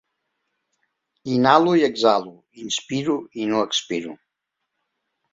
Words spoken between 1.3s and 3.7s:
Inhalo i exhalo, inspiro i no